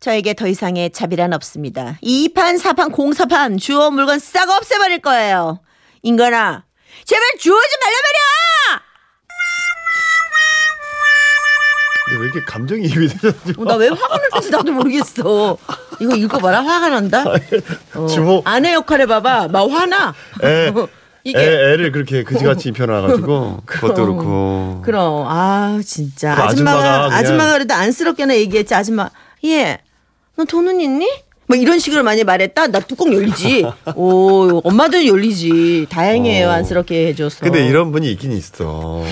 저에게 0.00 0.32
더 0.32 0.46
이상의 0.46 0.90
자비란 0.90 1.34
없습니다. 1.34 1.98
2판, 2.02 2.58
4판, 2.58 2.90
공사판 2.92 3.58
주워 3.58 3.90
물건 3.90 4.18
싹 4.18 4.48
없애버릴 4.48 5.00
거예요. 5.00 5.60
인간아 6.02 6.64
제발 7.04 7.22
주워지 7.38 7.68
말란 7.82 7.94
말이야! 8.06 8.82
왜 12.18 12.24
이렇게 12.24 12.40
감정이 12.44 12.82
입이 12.86 13.08
되지? 13.08 13.54
나왜 13.58 13.88
화가 13.88 14.16
나는지 14.16 14.50
나도 14.50 14.72
모르겠어. 14.72 15.56
이거 16.00 16.16
읽어봐라 16.16 16.64
화가 16.64 16.88
난다. 16.88 17.24
어, 17.94 18.06
주워. 18.08 18.42
아내 18.44 18.72
역할 18.72 19.02
해봐봐. 19.02 19.48
막 19.48 19.70
화나. 19.70 20.12
애, 20.42 20.72
이게 21.22 21.38
애, 21.38 21.72
애를 21.72 21.92
그렇게 21.92 22.24
그지같이 22.24 22.70
입혀놔가지고 22.70 23.62
그것도 23.64 23.94
그렇고. 23.94 24.82
그럼 24.84 25.26
아 25.28 25.78
진짜 25.84 26.34
그 26.34 26.42
아줌마가 26.42 27.14
아줌마가 27.14 27.52
그래도 27.52 27.74
안쓰럽게나 27.74 28.34
얘기했지 28.36 28.74
아줌마 28.74 29.10
예. 29.44 29.78
너 30.40 30.44
돈은 30.46 30.80
있니? 30.80 31.06
뭐 31.48 31.56
이런 31.56 31.78
식으로 31.78 32.02
많이 32.02 32.24
말했다. 32.24 32.68
나 32.68 32.80
뚜껑 32.80 33.12
열리지. 33.12 33.66
오, 33.94 34.60
엄마들은 34.64 35.04
열리지. 35.06 35.86
다행이에요. 35.90 36.48
어. 36.48 36.52
안쓰럽게 36.52 37.08
해줘서. 37.08 37.40
근데 37.40 37.66
이런 37.66 37.92
분이 37.92 38.10
있긴 38.12 38.32
있어. 38.32 39.02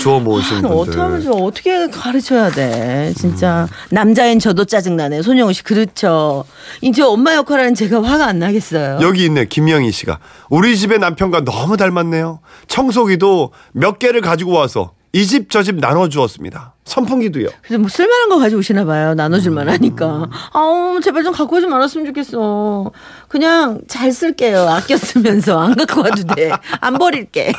주워 0.00 0.18
모으시는 0.18 0.62
분들. 0.62 0.76
어떻게 0.76 0.98
하면 0.98 1.22
좀 1.22 1.32
어떻게 1.42 1.86
가르쳐야 1.88 2.50
돼. 2.50 3.12
진짜 3.16 3.68
남자인 3.90 4.40
저도 4.40 4.64
짜증 4.64 4.96
나네. 4.96 5.22
손영우 5.22 5.52
씨 5.52 5.62
그렇죠. 5.62 6.44
이제 6.80 7.02
엄마 7.02 7.34
역할하는 7.36 7.76
제가 7.76 8.02
화가 8.02 8.26
안 8.26 8.40
나겠어요. 8.40 8.98
여기 9.02 9.26
있네 9.26 9.44
김영희 9.44 9.92
씨가 9.92 10.18
우리 10.50 10.76
집의 10.76 10.98
남편과 10.98 11.44
너무 11.44 11.76
닮았네요. 11.76 12.40
청소기도 12.66 13.52
몇 13.72 13.98
개를 14.00 14.22
가지고 14.22 14.52
와서 14.52 14.92
이 15.12 15.24
집 15.26 15.48
저 15.48 15.62
집 15.62 15.76
나눠 15.76 16.08
주었습니다. 16.08 16.74
선풍기도요. 16.84 17.48
그래서 17.62 17.78
뭐 17.80 17.88
쓸만한 17.88 18.28
거 18.28 18.38
가지고 18.38 18.58
오시나 18.60 18.84
봐요. 18.84 19.14
나눠줄만 19.14 19.68
음. 19.68 19.72
하니까. 19.72 20.28
아우, 20.52 21.00
제발 21.02 21.24
좀 21.24 21.32
갖고 21.32 21.56
오지 21.56 21.66
말았으면 21.66 22.06
좋겠어. 22.06 22.90
그냥 23.28 23.80
잘 23.88 24.12
쓸게요. 24.12 24.68
아껴 24.68 24.96
쓰면서. 24.98 25.58
안 25.60 25.74
갖고 25.74 26.02
와도 26.02 26.22
돼. 26.34 26.50
안 26.80 26.94
버릴게. 26.98 27.52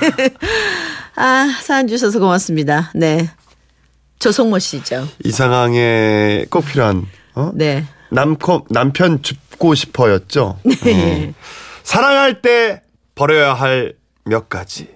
아, 1.15 1.47
사연 1.61 1.87
주셔서 1.87 2.19
고맙습니다. 2.19 2.91
네. 2.95 3.29
조성모 4.19 4.59
씨죠. 4.59 5.07
이 5.23 5.31
상황에 5.31 6.45
꼭 6.49 6.65
필요한 6.65 7.05
어? 7.35 7.51
네. 7.55 7.85
남코, 8.11 8.65
남편 8.69 9.21
줍고 9.23 9.75
싶어였죠. 9.75 10.59
네. 10.83 11.29
어. 11.29 11.33
사랑할 11.83 12.41
때 12.41 12.83
버려야 13.15 13.53
할 13.53 13.95
몇 14.25 14.47
가지. 14.47 14.87